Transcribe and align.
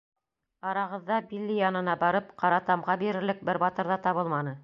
Арағыҙҙа 0.69 1.19
Билли 1.33 1.57
янына 1.59 1.95
барып, 2.05 2.33
ҡара 2.43 2.59
тамға 2.71 2.97
бирерлек 3.05 3.47
бер 3.51 3.63
батыр 3.65 3.93
ҙа 3.95 4.01
табылманы. 4.09 4.59